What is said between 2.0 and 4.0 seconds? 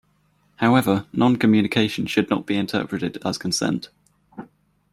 should not be interpreted as consent.